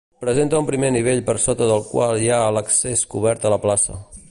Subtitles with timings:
[0.23, 4.01] Presenta un primer nivell per sota del qual hi ha l'accés cobert a la plaça.